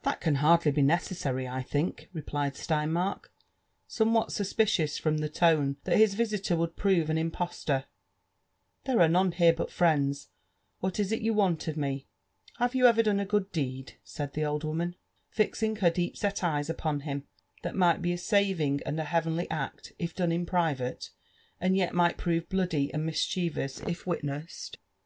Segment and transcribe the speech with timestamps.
[0.00, 3.30] ^' That can hardly be nece||»ary, I think," replied Steinmark,
[3.86, 7.84] some what suspicious from the tone that his visitor would prove an impose tor;
[8.84, 10.28] there are none here but friends—
[10.80, 12.04] what is it you want of me?"
[12.58, 14.96] Have you never done a good deed," said the old woman,
[15.30, 19.48] fixing herdeep *set eyes upon him, '* that might be a saving and a heavenly
[19.50, 21.08] act if done in private,
[21.58, 24.76] and yet might prove bloody and mischievous if witnessed?"